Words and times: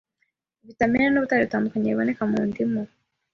Vitamine 0.67 1.07
n’ubutare 1.09 1.41
bitandukanye 1.45 1.87
biboneka 1.91 2.23
mu 2.31 2.39
ndimu, 2.47 2.81